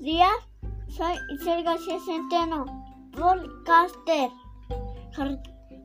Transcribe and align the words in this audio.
días. 0.00 0.32
Soy 0.88 1.14
Isel 1.34 1.62
García 1.62 1.98
Centeno, 2.04 2.64
podcaster. 3.12 4.30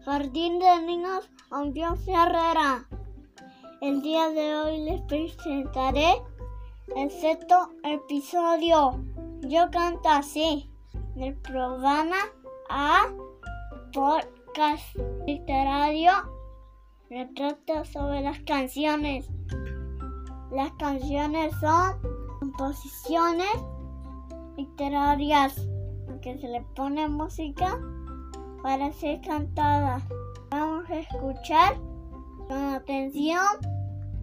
Jardín 0.05 0.59
de 0.59 0.81
Niños 0.83 1.29
Ambrosio 1.51 2.13
Herrera. 2.13 2.87
El 3.81 4.01
día 4.01 4.29
de 4.29 4.55
hoy 4.55 4.77
les 4.85 5.01
presentaré 5.01 6.21
el 6.95 7.11
sexto 7.11 7.71
episodio. 7.83 9.03
Yo 9.41 9.69
canto 9.69 10.07
así, 10.07 10.69
del 11.15 11.35
programa 11.35 12.17
A 12.69 13.07
Podcast 13.91 14.95
Literario. 15.27 16.11
Retrato 17.09 17.83
sobre 17.83 18.21
las 18.21 18.39
canciones. 18.39 19.27
Las 20.51 20.71
canciones 20.73 21.53
son 21.59 21.99
composiciones 22.39 23.74
literarias 24.57 25.67
que 26.21 26.37
se 26.37 26.47
le 26.47 26.61
pone 26.75 27.07
música 27.07 27.79
para 28.63 28.91
ser 28.93 29.21
cantada. 29.21 30.01
Vamos 30.49 30.89
a 30.89 30.99
escuchar 30.99 31.75
con 32.47 32.73
atención 32.73 33.45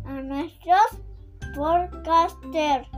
a 0.04 0.20
nuestros 0.22 1.00
podcasters. 1.54 2.88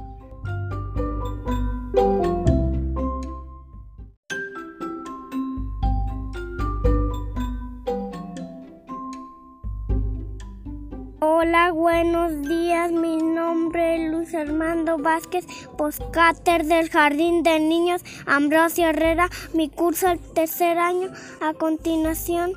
Buenos 11.94 12.42
días. 12.42 12.90
Mi 12.90 13.18
nombre 13.18 13.94
es 13.94 14.10
Luis 14.10 14.34
Armando 14.34 14.98
Vázquez, 14.98 15.46
postcater 15.78 16.64
del 16.64 16.90
Jardín 16.90 17.44
de 17.44 17.60
Niños 17.60 18.02
Ambrosio 18.26 18.88
Herrera. 18.88 19.30
Mi 19.52 19.68
curso 19.68 20.08
el 20.08 20.18
tercer 20.18 20.76
año. 20.76 21.10
A 21.40 21.54
continuación, 21.54 22.52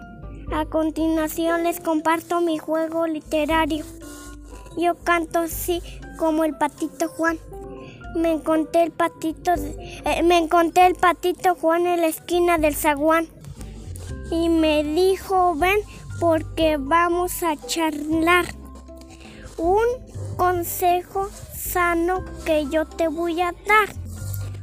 a 0.51 0.65
continuación 0.65 1.65
les 1.65 1.79
comparto 1.79 2.41
mi 2.41 2.57
juego 2.57 3.05
literario. 3.05 3.85
Yo 4.75 4.95
canto 5.03 5.37
así 5.37 5.83
como 6.17 6.43
el 6.43 6.57
patito 6.57 7.07
Juan. 7.07 7.37
Me 8.15 8.31
encontré 8.31 8.85
el 8.85 8.91
patito, 8.91 9.51
eh, 9.53 10.23
me 10.23 10.39
encontré 10.39 10.87
el 10.87 10.95
patito 10.95 11.53
Juan 11.53 11.85
en 11.85 12.01
la 12.01 12.07
esquina 12.07 12.57
del 12.57 12.73
zaguán 12.73 13.27
y 14.31 14.49
me 14.49 14.83
dijo 14.83 15.53
ven 15.53 15.77
porque 16.19 16.77
vamos 16.79 17.43
a 17.43 17.55
charlar. 17.67 18.45
Un 19.57 19.85
consejo 20.37 21.29
sano 21.55 22.23
que 22.45 22.67
yo 22.67 22.85
te 22.85 23.07
voy 23.07 23.41
a 23.41 23.53
dar. 23.65 23.89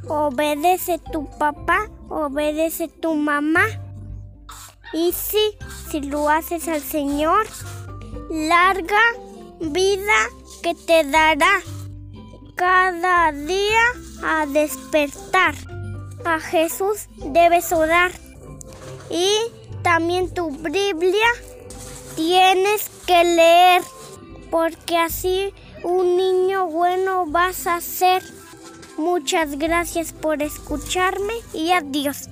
Obedece 0.07 0.99
tu 1.11 1.29
papá, 1.37 1.89
obedece 2.09 2.87
tu 2.87 3.15
mamá. 3.15 3.65
Y 4.93 5.11
sí, 5.11 5.57
si 5.89 6.01
lo 6.01 6.29
haces 6.29 6.67
al 6.67 6.81
Señor, 6.81 7.45
larga 8.29 9.01
vida 9.59 10.29
que 10.61 10.73
te 10.73 11.03
dará 11.03 11.61
cada 12.55 13.31
día 13.31 13.81
a 14.23 14.45
despertar. 14.45 15.55
A 16.23 16.39
Jesús 16.39 17.07
debes 17.17 17.71
orar. 17.71 18.11
Y 19.09 19.29
también 19.83 20.33
tu 20.33 20.49
Biblia 20.49 21.27
tienes 22.15 22.89
que 23.05 23.23
leer, 23.23 23.81
porque 24.55 24.95
así 24.95 25.53
un 25.83 26.15
niño 26.15 26.67
bueno 26.67 27.25
vas 27.25 27.67
a 27.67 27.81
ser. 27.81 28.23
Muchas 28.95 29.59
gracias 29.59 30.13
por 30.13 30.41
escucharme 30.41 31.33
y 31.51 31.73
adiós. 31.73 32.29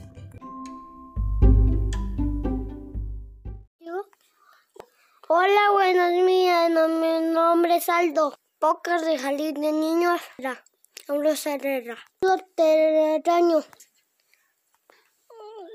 Hola, 5.28 5.72
buenos 5.73 6.12
días. 6.25 6.69
Mi 6.69 7.33
nombre 7.33 7.75
es 7.75 7.89
Aldo. 7.89 8.33
Pocas 8.57 9.03
de 9.03 9.19
Jalín 9.19 9.56
de 9.56 9.73
Niños. 9.73 10.22
Ambrosio 11.09 11.51
Herrera. 11.51 11.97
Año 13.25 13.62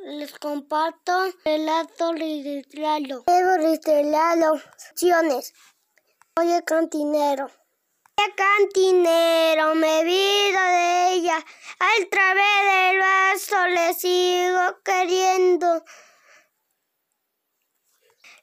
les 0.07 0.33
comparto 0.39 1.13
relato 1.45 2.15
literario. 2.15 3.25
Luego 3.27 3.69
literario. 3.69 4.53
Oye, 6.39 6.63
cantinero. 6.63 7.47
Oye, 7.47 8.35
cantinero, 8.37 9.75
me 9.75 10.05
vido 10.05 10.61
de 10.61 11.13
ella. 11.15 11.45
Al 11.81 12.09
través 12.09 12.61
del 12.71 12.99
vaso 13.01 13.67
le 13.67 13.95
sigo 13.95 14.81
queriendo. 14.85 15.85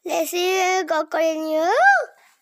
Le 0.04 0.28
sigo 0.28 1.08
queriendo. 1.10 1.72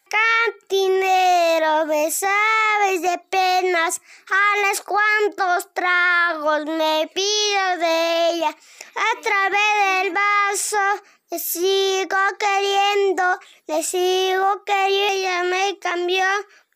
Cantinero, 0.09 1.85
me 1.85 2.09
sabes 2.09 3.03
de 3.03 3.19
penas, 3.29 4.01
a 4.31 4.67
los 4.67 4.81
cuantos 4.81 5.71
tragos 5.75 6.65
me 6.65 7.11
pido 7.13 7.77
de 7.77 8.29
ella, 8.31 8.49
a 8.49 9.21
través 9.21 10.03
del 10.03 10.13
vaso 10.13 11.03
le 11.33 11.39
sigo 11.39 12.17
queriendo, 12.37 13.23
le 13.65 13.81
sigo 13.81 14.63
queriendo, 14.65 15.13
ella 15.13 15.43
me 15.43 15.79
cambió 15.79 16.23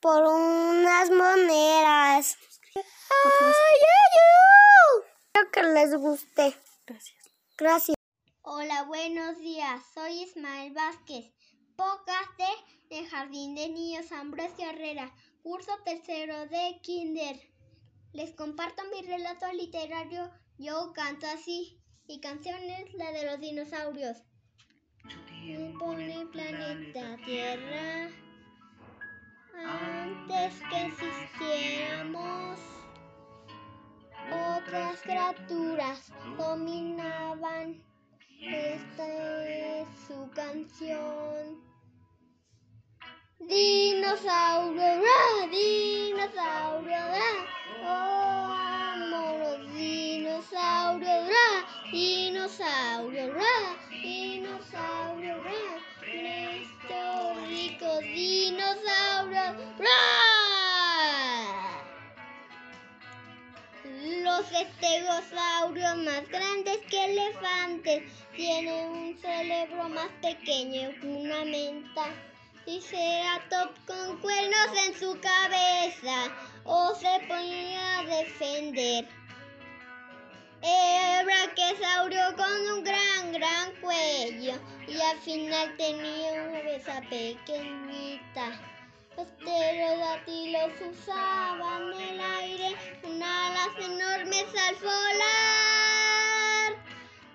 por 0.01 0.23
unas 0.23 1.12
monedas. 1.12 2.38
¡Ay, 2.73 2.84
ay, 3.53 4.13
ay! 4.17 5.03
Espero 5.28 5.51
que 5.51 5.62
les 5.62 5.96
guste. 5.96 6.57
Gracias. 6.88 7.17
Gracias. 7.56 7.96
Hola, 8.41 8.81
buenos 8.85 9.38
días. 9.38 9.84
Soy 9.94 10.23
Ismael 10.23 10.73
Vázquez, 10.73 11.31
podcaster 11.75 12.57
del 12.90 13.07
Jardín 13.07 13.53
de 13.53 13.69
Niños 13.69 14.12
Ambrosio 14.12 14.72
Herrera, 14.72 15.13
curso 15.44 15.72
tercero 15.85 16.47
de 16.47 16.79
Kinder. 16.81 17.40
Les 18.12 18.34
comparto 18.34 18.81
mi 18.85 19.03
relato 19.03 19.53
literario 19.53 20.31
Yo 20.57 20.94
canto 20.94 21.28
así 21.28 21.79
y 22.07 22.22
canciones 22.22 22.91
la 22.96 23.12
de 23.12 23.23
los 23.23 23.40
dinosaurios. 23.40 24.23
Pone 25.47 26.25
planeta 26.34 27.16
Tierra 27.24 28.09
antes 29.56 30.62
que 30.69 30.85
existiéramos. 30.88 32.59
Otras 34.58 35.02
criaturas 35.03 36.12
dominaban. 36.38 37.81
Esta 38.41 39.47
es 39.47 39.88
su 40.06 40.30
canción. 40.31 41.62
Dinosaurio, 43.40 44.81
¡ra! 44.81 45.47
dinosaurio, 45.50 46.91
¡ra! 46.91 47.58
los 47.84 48.77
dinosaurios, 50.67 51.28
¡ra! 51.28 51.91
dinosaurio, 51.91 53.33
¡ra! 53.33 53.55
dinosaurio, 53.89 55.44
¡ra! 55.44 55.51
nuestros 56.03 57.47
ricos 57.47 58.00
dinosaurios, 58.01 59.55
¡ra! 59.79 59.88
Los 64.23 64.51
estegosaurios 64.51 65.97
más 65.97 66.28
grandes 66.28 66.78
que 66.89 67.05
elefantes 67.05 68.03
tienen 68.35 68.89
un 68.89 69.17
cerebro 69.19 69.89
más 69.89 70.09
pequeño 70.22 70.91
que 70.99 71.07
una 71.07 71.45
menta. 71.45 72.07
Triceratops 72.66 73.79
con 73.87 74.20
cuernos 74.20 74.70
en 74.85 74.93
su 74.99 75.17
cabeza 75.22 76.35
o 76.66 76.93
se 76.96 77.25
ponía 77.28 77.99
a 77.99 78.03
defender. 78.03 79.08
El 80.62 81.26
brachiosaurio 81.26 82.36
con 82.36 82.78
un 82.78 82.84
gran, 82.84 83.32
gran 83.32 83.72
cuello 83.80 84.59
y 84.88 85.00
al 85.00 85.20
final 85.20 85.78
tenía 85.78 86.34
una 86.34 86.59
cabeza 86.59 87.02
pequeñita. 87.09 88.59
Los 89.16 89.28
pterodáctilos 89.28 90.72
usaban 90.92 91.94
el 91.94 92.20
aire 92.20 92.76
con 93.02 93.22
alas 93.22 93.70
enormes 93.80 94.46
al 94.68 94.76
volar. 94.76 95.16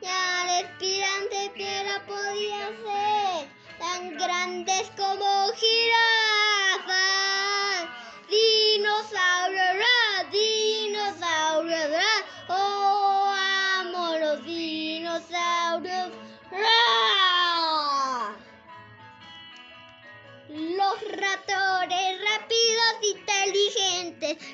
Y 0.00 0.06
al 0.06 0.64
espirante 0.64 1.50
piedra 1.54 2.04
podía 2.06 2.68
ser 2.68 3.48
tan 3.78 4.16
grandes 4.16 4.90
como 4.96 5.52
jirafas. 5.54 6.41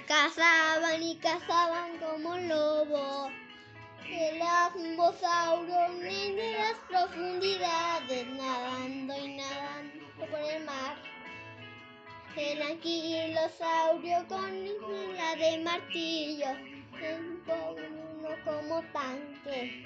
Cazaban 0.06 1.02
y 1.02 1.16
cazaban 1.16 1.98
como 1.98 2.38
lobos. 2.38 3.30
El 4.10 4.40
ambosaurio 4.40 5.76
en 6.02 6.36
las 6.56 6.78
profundidades, 6.88 8.26
nadando 8.28 9.14
y 9.18 9.36
nadando 9.36 10.06
por 10.30 10.40
el 10.40 10.64
mar. 10.64 10.96
El 12.34 12.62
anquilosaurio 12.62 14.26
con 14.28 14.64
la 15.16 15.36
de 15.36 15.58
martillo, 15.58 16.46
uno 17.46 18.30
como 18.44 18.82
tanque. 18.92 19.84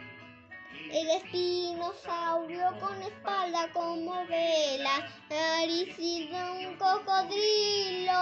El 0.90 1.10
espinosaurio 1.10 2.78
con 2.78 3.02
espalda 3.02 3.68
como 3.72 4.24
vela, 4.26 5.08
nariz 5.28 5.98
y 5.98 6.30
un 6.32 6.76
cocodrilo. 6.76 8.12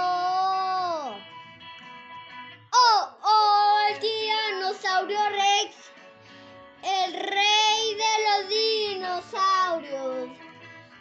¡Oh! 3.23 3.79
El 3.91 3.99
tiranosaurio 3.99 5.19
rex, 5.31 5.77
el 6.83 7.13
rey 7.13 7.95
de 7.95 8.13
los 8.27 8.49
dinosaurios, 8.49 10.31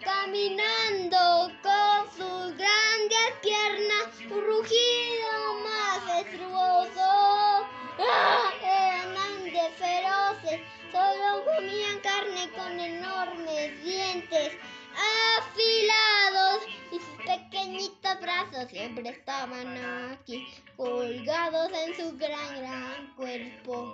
caminando 0.04 1.52
con 1.64 2.12
sus 2.18 2.58
grandes 2.58 3.30
piernas, 3.42 4.08
un 4.30 4.42
rugido 4.46 5.32
más 5.64 6.04
monstruoso. 6.06 7.68
¡Ah! 8.00 8.52
Eran 8.62 9.14
grandes, 9.14 9.76
feroces, 9.78 10.62
solo 10.92 11.46
comían 11.46 12.00
carne 12.00 12.50
con 12.58 12.80
enormes 12.80 13.84
dientes 13.84 14.58
afilados 15.38 16.64
y 16.92 17.00
sus 17.00 17.26
pequeñitos 17.26 17.99
brazos 18.16 18.70
siempre 18.70 19.10
estaban 19.10 19.78
aquí, 20.12 20.48
colgados 20.76 21.72
en 21.72 21.96
su 21.96 22.18
gran, 22.18 22.56
gran 22.58 23.14
cuerpo. 23.16 23.94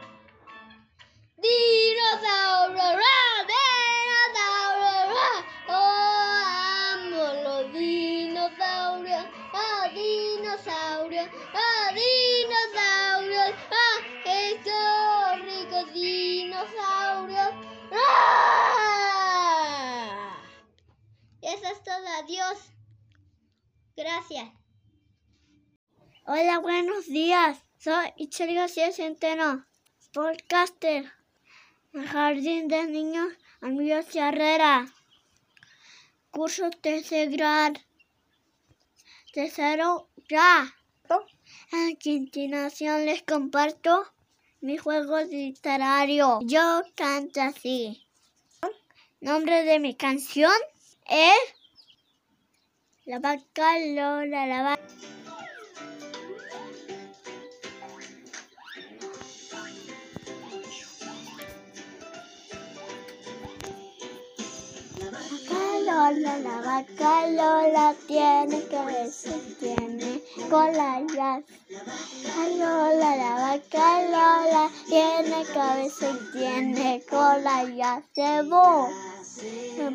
Dinosaurio, 1.38 2.78
¡ra! 2.78 3.46
dinosaurio, 3.52 5.14
¡ra! 5.14 5.30
oh, 5.68 6.94
amo 6.94 7.26
los 7.44 7.74
dinosaurios, 7.74 9.26
oh, 9.54 9.84
dinosaurios, 9.94 11.28
oh, 11.54 11.88
dinosaurios, 11.94 13.52
ah, 13.72 14.00
estos 14.26 15.42
ricos 15.42 15.86
dinosaurios. 15.94 17.54
¡Ah! 17.92 18.46
Eso 21.42 21.68
es 21.68 21.84
todo, 21.84 22.08
adiós. 22.24 22.75
Gracias. 23.98 24.50
Hola, 26.26 26.60
buenos 26.60 27.06
días. 27.06 27.64
Soy 27.78 28.12
Itzel 28.18 28.54
García 28.54 28.92
Centeno, 28.92 29.66
podcaster 30.12 31.14
Jardín 31.94 32.68
de 32.68 32.88
Niños 32.88 33.32
Amigos 33.62 34.14
Herrera. 34.14 34.94
Curso 36.30 36.72
tercer 36.72 37.30
grado. 37.30 37.80
Tercero 39.32 40.10
ya. 40.28 40.76
A 41.10 41.90
continuación 42.04 43.06
les 43.06 43.24
comparto 43.24 44.12
mi 44.60 44.78
juego 44.78 45.20
literario. 45.22 46.40
Yo 46.44 46.82
canto 46.96 47.42
así. 47.42 48.06
Nombre 49.22 49.64
de 49.64 49.80
mi 49.80 49.96
canción 49.96 50.52
es 51.08 51.40
La 53.08 53.20
vaca 53.20 53.78
Lola, 53.78 54.48
la 54.48 54.64
vaca. 54.64 54.82
Lola, 65.86 66.38
la 66.40 66.62
vaca 66.62 67.28
Lola 67.28 67.96
tiene 68.08 68.64
cabeza 68.70 69.30
y 69.38 69.54
tiene 69.60 70.24
cola 70.50 71.02
ya. 71.14 71.44
Lola, 72.58 73.16
la 73.18 73.34
vaca 73.36 74.02
Lola 74.02 74.72
tiene 74.88 75.46
cabeza 75.54 76.10
y 76.10 76.32
tiene 76.32 77.04
cola 77.08 77.66
ya. 77.66 78.02
Se 78.16 78.42
mo, 78.42 78.90
se 79.22 79.92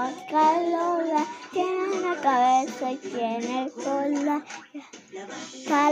vaca 0.00 0.62
Lola 0.62 1.26
tiene 1.52 1.98
una 1.98 2.16
cabeza 2.20 2.92
y 2.92 2.96
tiene 2.96 3.70
cola. 3.74 4.44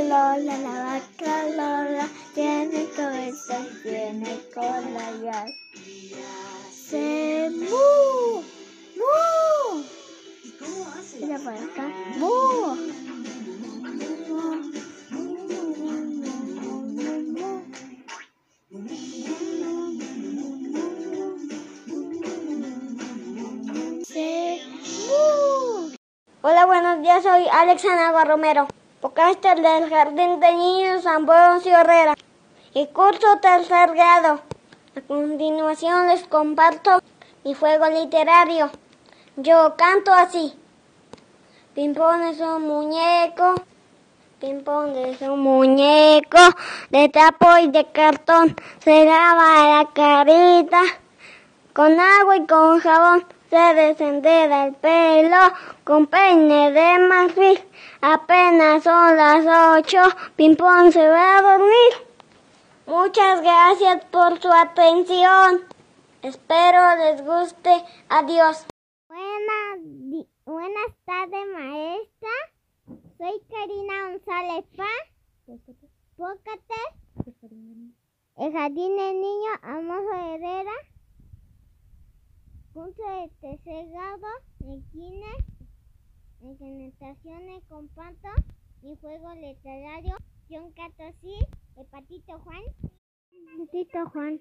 Lola, 0.08 0.58
la 0.58 0.75
vaca 0.85 1.43
Lola 1.56 2.08
tiene 2.35 2.88
cabeza 2.96 3.61
y 3.61 3.82
tiene 3.82 4.40
cola 4.55 5.12
ya. 5.23 5.46
Se 6.73 7.50
mu. 7.50 8.43
Se 10.58 10.66
mu. 12.16 12.28
Hola, 26.43 26.66
buenos 26.66 27.02
días. 27.02 27.22
Soy 27.22 27.46
Alex 27.52 27.84
Anagua 27.84 28.25
Romero, 28.25 28.66
podcaster 29.00 29.61
del 29.61 29.88
Jardín 29.88 30.40
de 30.40 30.52
Niños 30.54 31.06
Ambrosio 31.06 31.78
Herrera 31.78 32.16
y 32.75 32.88
curso 32.88 33.38
tercer 33.40 33.93
grado. 33.93 34.40
A 34.96 35.00
continuación 35.06 36.08
les 36.08 36.26
comparto 36.26 37.00
mi 37.44 37.54
juego 37.54 37.87
literario. 37.88 38.72
Yo 39.40 39.76
canto 39.76 40.12
así. 40.12 40.52
Pimpón 41.73 42.23
es 42.25 42.40
un 42.40 42.66
muñeco, 42.66 43.54
Pimpón 44.40 44.97
es 44.97 45.21
un 45.23 45.38
muñeco 45.38 46.40
de 46.90 47.09
trapo 47.09 47.57
y 47.59 47.68
de 47.68 47.85
cartón. 47.85 48.57
Se 48.80 49.04
lava 49.04 49.78
la 49.78 49.88
carita 49.95 50.83
con 51.73 52.00
agua 52.00 52.37
y 52.37 52.47
con 52.49 52.80
jabón. 52.80 53.25
Se 53.49 53.75
descendera 53.75 54.66
el 54.66 54.75
pelo 54.75 55.52
con 55.85 56.09
peine 56.09 56.73
de 56.73 56.99
marfil. 56.99 57.64
Apenas 58.00 58.83
son 58.83 59.16
las 59.16 59.47
ocho, 59.78 60.02
Pimpón 60.35 60.90
se 60.90 61.09
va 61.09 61.38
a 61.38 61.42
dormir. 61.42 61.92
Muchas 62.87 63.40
gracias 63.42 64.04
por 64.07 64.42
su 64.42 64.52
atención. 64.52 65.62
Espero 66.23 66.97
les 66.97 67.25
guste. 67.25 67.85
Adiós. 68.09 68.66
Buenas, 70.59 70.93
tardes, 71.05 71.47
maestra. 71.53 72.31
Soy 73.17 73.41
Karina 73.49 74.11
González 74.11 74.65
Paz. 74.77 75.61
Pócate. 76.17 76.75
El 78.38 78.53
Jardín 78.53 78.97
de 78.97 79.12
Niños 79.12 79.57
Amoso 79.62 80.15
Herrera. 80.15 80.73
Curso 82.73 83.03
de 83.05 83.29
tercer 83.41 83.88
grado 83.91 84.27
Kine. 84.91 85.33
En 86.41 86.59
generaciones 86.59 87.62
comparto 87.69 88.29
mi 88.83 88.97
juego 88.97 89.33
literario. 89.37 90.17
John 90.50 90.73
Catosí, 90.73 91.38
el 91.77 91.87
Patito 91.87 92.37
Juan. 92.41 92.62
Patito 93.59 94.11
Juan. 94.11 94.41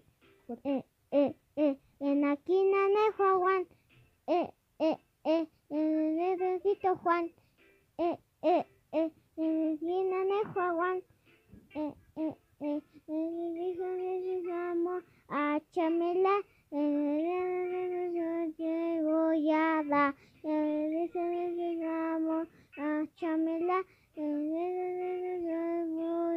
Eh, 0.63 0.83
eh, 1.11 1.35
eh, 1.57 1.79
en 1.99 2.21
la 2.21 2.35
quina 2.37 2.87
de 2.87 3.11
Juan. 3.17 3.67
Eh, 4.25 4.51
eh, 4.79 4.97
eh, 5.25 5.47
el 5.47 5.56
bebecito 5.69 6.95
Juan. 6.97 7.31
Eh, 7.97 8.17
eh, 8.43 8.65
eh, 8.93 9.11
Juan. 10.53 11.01
Eh, 11.75 11.93
eh, 12.15 12.35
eh, 12.61 12.81
amor 14.71 15.03
a 15.29 15.59
Chamela. 15.71 16.41
Goyada. 19.03 20.15
El 20.43 20.93
hijo 21.03 21.19
de 21.19 21.77
su 21.79 21.85
amor 21.85 22.47
a 22.77 23.05
Chamela. 23.15 23.83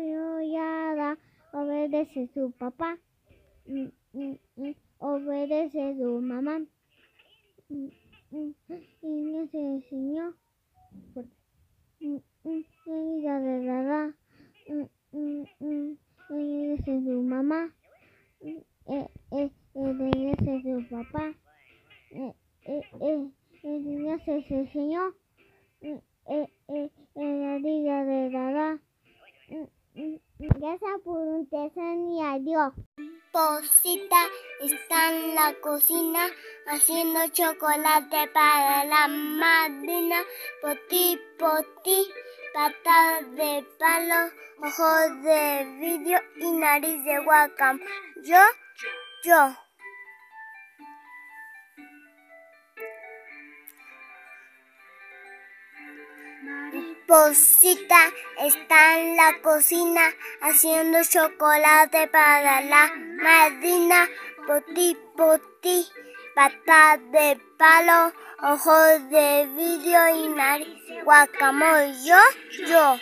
Goyada. 0.08 1.18
Obedece 1.52 2.28
su 2.34 2.52
papá. 2.52 2.98
Mm, 3.66 3.88
mm, 4.12 4.38
mm. 4.56 4.74
Obedece 4.98 5.96
su 5.96 6.20
mamá. 6.20 6.60
Y 8.32 8.54
se 9.50 9.58
enseñó. 9.58 10.34
Ella 12.86 13.40
de 13.40 13.64
dada. 13.64 14.14
Ella 15.12 16.74
es 16.74 16.84
su 16.84 17.22
mamá. 17.22 17.74
Ella 18.40 19.10
es 19.32 19.52
su 19.72 20.86
papá. 20.90 21.34
El 22.64 23.32
niño 23.62 24.18
se 24.24 24.44
enseñó. 24.48 25.12
Ella 25.80 27.58
diga 27.58 28.04
de 28.04 28.30
dada. 28.30 28.80
Gracias 30.38 31.00
por 31.04 31.18
un 31.18 31.46
tesón 31.48 32.10
y 32.10 32.22
adiós. 32.22 32.74
Posita 33.32 34.26
está 34.60 35.12
en 35.12 35.36
la 35.36 35.54
cocina 35.60 36.26
haciendo 36.66 37.28
chocolate 37.28 38.26
para 38.34 38.84
la 38.84 39.06
madrina. 39.06 40.24
Poti, 40.60 41.16
poti, 41.38 42.08
patas 42.52 43.30
de 43.36 43.64
palo, 43.78 44.32
ojos 44.58 45.22
de 45.22 45.64
vidrio 45.78 46.20
y 46.36 46.50
nariz 46.50 47.04
de 47.04 47.22
guacam. 47.24 47.80
Yo, 48.24 48.40
yo. 49.22 49.69
Posita 57.10 57.98
está 58.38 59.00
en 59.00 59.16
la 59.16 59.42
cocina 59.42 60.14
haciendo 60.42 60.98
chocolate 61.02 62.06
para 62.06 62.60
la 62.60 62.94
madrina. 63.20 64.08
Poti, 64.46 64.96
poti, 65.16 65.88
patas 66.36 67.00
de 67.10 67.36
palo, 67.58 68.12
ojos 68.44 69.10
de 69.10 69.48
vidrio 69.56 69.98
y 70.08 70.28
nariz 70.28 70.68
guacamole. 71.04 71.94
Yo, 72.04 72.16
yo. 72.68 73.00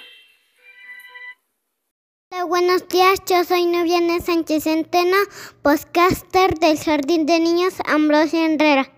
Hola, 2.31 2.45
buenos 2.45 2.89
días, 2.89 3.21
yo 3.27 3.45
soy 3.45 3.67
Noviana 3.67 4.21
Sánchez 4.21 4.65
Centeno, 4.65 5.19
podcaster 5.61 6.55
del 6.59 6.79
Jardín 6.79 7.27
de 7.27 7.41
Niños 7.41 7.75
Ambrosio 7.85 8.41
Herrera. 8.41 8.91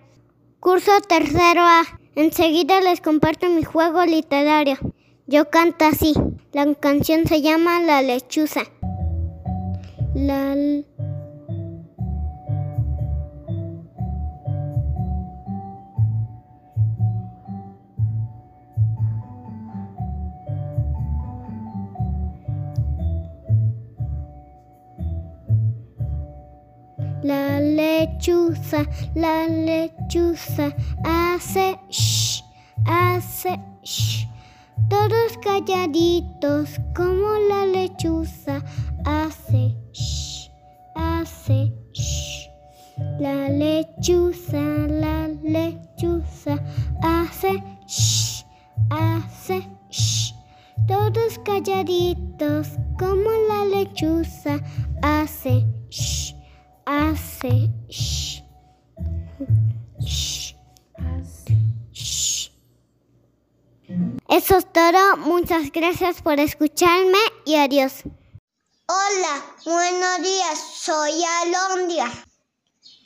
Curso 0.61 1.01
tercero 1.01 1.63
A. 1.63 1.83
Enseguida 2.15 2.79
les 2.79 3.01
comparto 3.01 3.49
mi 3.49 3.65
juego 3.65 4.05
literario. 4.05 4.77
Yo 5.31 5.49
canto 5.49 5.85
así. 5.85 6.11
La 6.51 6.75
canción 6.75 7.25
se 7.25 7.41
llama 7.41 7.79
La 7.79 8.01
lechuza. 8.01 8.63
La 10.13 10.55
lechuza, 27.61 28.85
la 29.15 29.47
lechuza 29.47 30.75
hace 31.05 31.79
shh, 31.89 32.43
hace 32.85 33.57
shh. 33.81 34.30
Todos 34.91 35.37
calladitos 35.37 36.81
como 36.93 37.37
la 37.47 37.65
lechuza 37.65 38.61
hace 39.05 39.73
shh, 39.93 40.51
hace 40.95 41.71
shh. 41.93 42.49
La 43.17 43.47
lechuza, 43.47 44.59
Gracias 65.73 66.21
por 66.21 66.37
escucharme 66.37 67.17
y 67.45 67.55
adiós. 67.55 68.03
Hola, 68.87 69.55
buenos 69.63 70.21
días. 70.21 70.59
Soy 70.75 71.23
Alondria. 71.43 72.11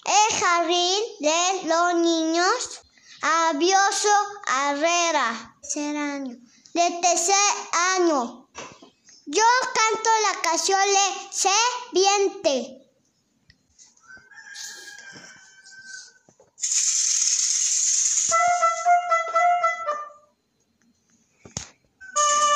El 0.06 0.40
jardín 0.40 1.04
de 1.20 1.68
los 1.68 1.96
niños 1.96 2.82
Avioso 3.22 4.10
Herrera. 4.48 5.56
Tercer 5.62 5.96
año. 5.96 6.38
De 6.74 7.00
tercer 7.04 7.36
año. 7.98 8.50
Yo 9.28 9.44
canto 9.76 10.10
la 10.24 10.42
canción 10.42 10.80
Le 10.80 11.32
Se 11.32 11.50
Viente. 11.92 12.85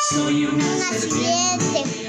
Soy 0.10 0.46
una 0.46 0.66
Una 0.66 0.90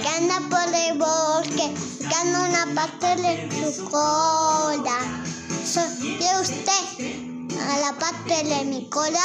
que 0.00 0.08
anda 0.08 0.40
por 0.48 0.74
el 0.74 0.96
bosque, 0.96 1.70
buscando 1.98 2.44
una 2.48 2.74
parte 2.74 3.16
de 3.16 3.74
su 3.74 3.84
cola. 3.84 5.22
¿Soy 5.66 6.18
usted 6.40 7.58
a 7.60 7.78
la 7.78 7.98
parte 7.98 8.42
de 8.42 8.64
mi 8.64 8.88
cola? 8.88 9.20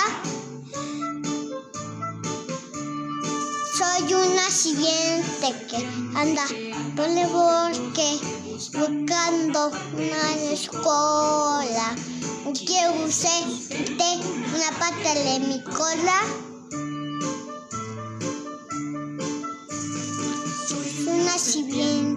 Soy 3.78 4.14
una 4.14 4.50
sirviente 4.50 5.68
que 5.70 5.78
anda 6.18 6.46
por 6.98 7.08
el 7.08 7.28
bosque, 7.28 8.20
buscando 8.74 9.72
una 9.94 10.82
cola. 10.82 11.96
¿Quiere 12.54 12.90
usted 13.06 13.46
una 14.54 14.80
parte 14.80 15.14
de 15.24 15.40
mi 15.40 15.64
cola? 15.64 16.45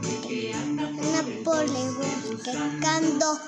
El 0.04 1.42
bosque, 1.44 2.52
buscando. 2.56 3.40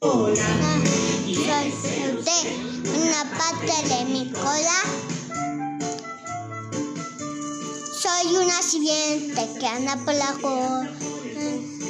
Hola, 0.00 0.42
Una, 0.62 0.82
soy 1.26 1.70
usted, 2.18 2.44
una 2.84 3.22
parte 3.38 3.88
de 3.88 4.04
mi 4.06 4.32
cola. 4.32 4.78
Soy 8.00 8.36
una 8.36 8.62
sirviente 8.62 9.48
que 9.58 9.66
anda 9.66 9.96
por 10.04 10.14
la 10.14 10.34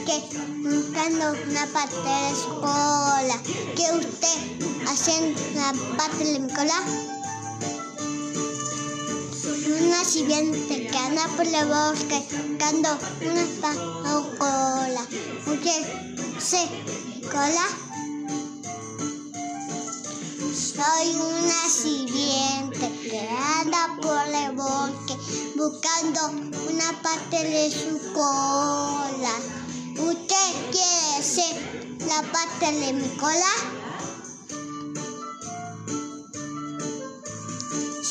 que 0.06 0.16
buscando 0.62 1.32
una 1.48 1.66
parte 1.66 1.96
de 1.96 2.34
su 2.34 2.48
cola. 2.60 3.40
¿Qué 3.76 3.92
usted 3.92 4.38
haciendo 4.86 5.40
una 5.52 5.72
parte 5.96 6.24
de 6.24 6.38
mi 6.40 6.52
cola? 6.52 7.19
Que 10.12 10.98
anda 10.98 11.24
por 11.36 11.46
el 11.46 11.66
bosque 11.68 12.20
buscando 12.48 12.98
una 13.22 13.46
cola. 14.38 15.06
¿Qué 15.62 16.40
se 16.40 16.66
cola? 17.30 17.66
Soy 20.52 21.14
una 21.14 21.68
sirviente 21.68 22.90
que 23.08 23.28
anda 23.60 23.96
por 24.02 24.26
el 24.26 24.56
bosque 24.56 25.16
buscando 25.54 26.20
una 26.68 27.02
parte 27.02 27.44
de 27.44 27.70
su 27.70 28.12
cola. 28.12 29.34
¿Usted 29.96 30.70
quiere 30.72 31.22
ser 31.22 31.96
la 32.08 32.20
parte 32.32 32.72
de 32.72 32.92
mi 32.94 33.08
cola? 33.16 33.79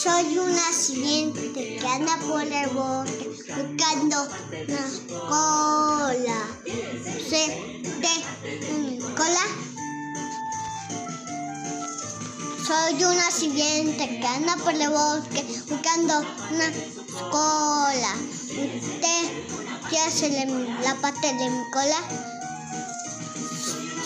Soy 0.09 0.39
una 0.39 0.73
sirviente 0.73 1.77
que 1.77 1.87
anda 1.87 2.17
por 2.27 2.41
el 2.41 2.69
bosque 2.69 3.29
buscando 3.55 4.27
una 4.67 5.29
cola. 5.29 6.47
¿Se 7.29 7.41
mi 8.73 8.97
cola? 9.15 9.45
Soy 12.65 13.03
una 13.03 13.29
sirviente 13.29 14.19
que 14.19 14.27
anda 14.27 14.55
por 14.55 14.73
el 14.73 14.89
bosque 14.89 15.45
buscando 15.69 16.25
una 16.53 16.71
cola. 17.29 18.15
¿Usted 18.81 19.29
quiere 19.89 20.05
hacerle 20.05 20.47
la 20.83 20.95
parte 20.95 21.27
de 21.27 21.49
mi 21.51 21.71
cola? 21.71 22.01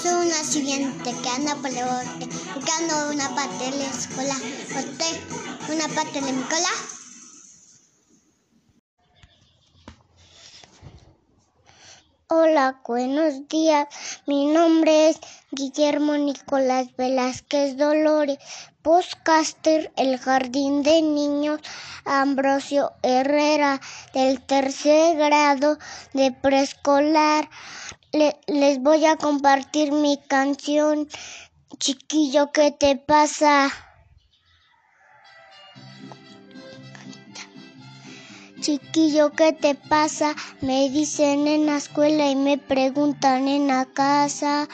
Soy 0.01 0.27
una 0.27 0.43
sirviente 0.43 1.15
que 1.23 1.29
anda 1.29 1.55
por 1.55 1.69
el 1.69 1.85
bosque 1.85 2.29
buscando 2.55 3.11
una 3.13 3.33
parte 3.33 3.71
de 3.71 3.89
su 3.93 4.09
cola. 4.13 4.35
¿Usted 4.35 5.52
una 5.69 5.87
parte 5.87 6.19
de 6.21 6.33
mi 6.33 6.41
cola? 6.43 6.69
Hola, 12.27 12.81
buenos 12.85 13.47
días. 13.47 13.87
Mi 14.25 14.47
nombre 14.47 15.09
es 15.09 15.19
Guillermo 15.51 16.17
Nicolás 16.17 16.87
Velázquez 16.97 17.77
Dolores, 17.77 18.39
Postcaster 18.81 19.93
El 19.95 20.17
Jardín 20.17 20.83
de 20.83 21.01
Niños, 21.01 21.61
Ambrosio 22.05 22.91
Herrera, 23.01 23.79
del 24.13 24.41
tercer 24.41 25.15
grado 25.17 25.77
de 26.13 26.31
preescolar. 26.31 27.49
les 28.47 28.79
voy 28.79 29.05
a 29.05 29.17
compartir 29.17 29.91
mi 29.91 30.17
canción, 30.27 31.07
Chiquillo, 31.77 32.51
¿qué 32.51 32.71
te 32.71 32.97
pasa? 32.97 33.92
Chiquillo, 38.63 39.31
¿qué 39.33 39.51
te 39.51 39.75
pasa? 39.75 40.35
Me 40.61 40.89
dicen 40.89 41.49
en 41.49 41.65
la 41.65 41.75
escuela 41.75 42.31
y 42.31 42.37
me 42.37 42.57
preguntan 42.57 43.49
en 43.49 43.67
la 43.67 43.83
casa. 43.83 44.69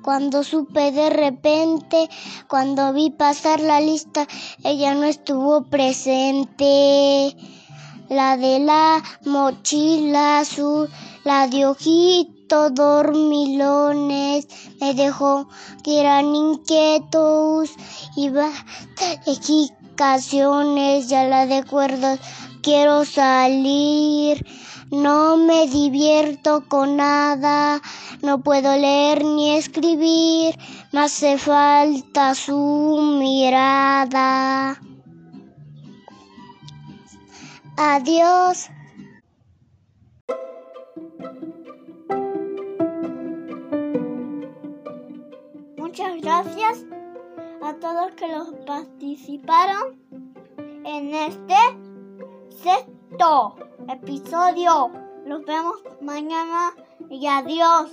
Cuando 0.00 0.44
supe 0.44 0.92
de 0.92 1.10
repente, 1.10 2.08
cuando 2.48 2.92
vi 2.92 3.10
pasar 3.10 3.58
la 3.58 3.80
lista, 3.80 4.28
ella 4.62 4.94
no 4.94 5.02
estuvo 5.02 5.64
presente. 5.64 7.36
La 8.08 8.36
de 8.36 8.60
la 8.60 9.02
mochila 9.24 10.38
azul, 10.38 10.88
la 11.24 11.48
de 11.48 11.66
ojito 11.66 12.41
dormilones, 12.52 14.46
me 14.80 14.94
dejó 14.94 15.48
que 15.82 16.00
eran 16.00 16.34
inquietos 16.34 17.70
y 18.14 18.30
explicaciones, 19.26 21.08
ya 21.08 21.24
la 21.24 21.46
de 21.46 21.64
cuerdos, 21.64 22.18
quiero 22.62 23.06
salir, 23.06 24.44
no 24.90 25.38
me 25.38 25.66
divierto 25.66 26.68
con 26.68 26.98
nada, 26.98 27.80
no 28.20 28.42
puedo 28.42 28.76
leer 28.76 29.24
ni 29.24 29.56
escribir, 29.56 30.58
me 30.92 31.00
hace 31.00 31.38
falta 31.38 32.34
su 32.34 33.16
mirada. 33.18 34.78
Adiós. 37.78 38.68
Muchas 45.92 46.22
gracias 46.22 46.86
a 47.62 47.74
todos 47.74 48.12
que 48.12 48.26
los 48.26 48.48
participaron 48.64 50.00
en 50.86 51.14
este 51.14 51.54
sexto 52.48 53.56
episodio. 53.90 54.90
Nos 55.26 55.44
vemos 55.44 55.84
mañana 56.00 56.72
y 57.10 57.26
adiós. 57.26 57.90